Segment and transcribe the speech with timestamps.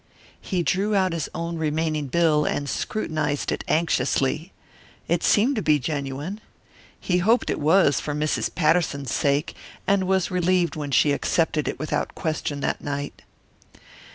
[0.41, 4.51] He drew out his own remaining bill and scrutinized it anxiously.
[5.07, 6.41] It seemed to be genuine.
[6.99, 8.49] He hoped it was, for Mrs.
[8.55, 9.53] Patterson's sake,
[9.85, 13.21] and was relieved when she accepted it without question that night.